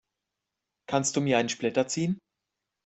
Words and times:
Kannst 0.87 1.15
du 1.15 1.21
mir 1.21 1.37
einen 1.37 1.49
Splitter 1.49 1.87
ziehen? 1.87 2.17